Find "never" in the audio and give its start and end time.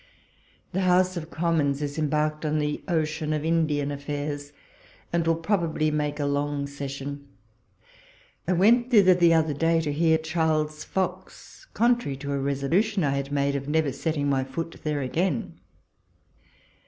13.69-13.91